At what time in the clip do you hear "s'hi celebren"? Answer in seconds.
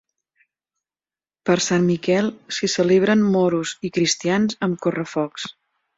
2.57-3.23